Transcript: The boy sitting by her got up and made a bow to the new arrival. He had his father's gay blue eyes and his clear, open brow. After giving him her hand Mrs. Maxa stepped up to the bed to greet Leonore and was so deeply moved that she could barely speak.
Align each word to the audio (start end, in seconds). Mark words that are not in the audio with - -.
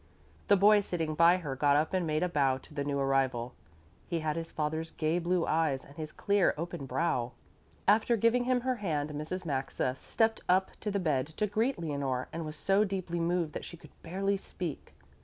The 0.47 0.57
boy 0.57 0.81
sitting 0.81 1.13
by 1.13 1.37
her 1.37 1.55
got 1.55 1.75
up 1.75 1.93
and 1.93 2.07
made 2.07 2.23
a 2.23 2.27
bow 2.27 2.57
to 2.57 2.73
the 2.73 2.83
new 2.83 2.97
arrival. 2.97 3.53
He 4.07 4.21
had 4.21 4.35
his 4.35 4.49
father's 4.49 4.89
gay 4.89 5.19
blue 5.19 5.45
eyes 5.45 5.85
and 5.85 5.95
his 5.95 6.11
clear, 6.11 6.55
open 6.57 6.87
brow. 6.87 7.33
After 7.87 8.17
giving 8.17 8.45
him 8.45 8.61
her 8.61 8.77
hand 8.77 9.11
Mrs. 9.11 9.45
Maxa 9.45 9.93
stepped 9.93 10.41
up 10.49 10.71
to 10.79 10.89
the 10.89 10.99
bed 10.99 11.27
to 11.37 11.45
greet 11.45 11.77
Leonore 11.77 12.29
and 12.33 12.43
was 12.45 12.55
so 12.55 12.83
deeply 12.83 13.19
moved 13.19 13.53
that 13.53 13.63
she 13.63 13.77
could 13.77 13.91
barely 14.01 14.37
speak. 14.37 14.95